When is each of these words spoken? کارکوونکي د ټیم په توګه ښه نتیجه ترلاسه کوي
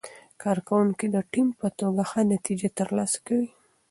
کارکوونکي 0.43 1.05
د 1.15 1.17
ټیم 1.31 1.47
په 1.59 1.67
توګه 1.79 2.01
ښه 2.11 2.21
نتیجه 2.33 2.69
ترلاسه 2.79 3.17
کوي 3.27 3.47